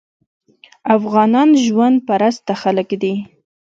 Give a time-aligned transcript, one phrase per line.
[0.97, 3.13] افغانان ژوند پرسته خلک دي.